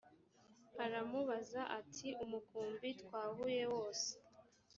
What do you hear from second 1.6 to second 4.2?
ati umukumbi twahuye wose